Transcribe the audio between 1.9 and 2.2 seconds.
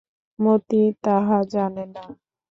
না।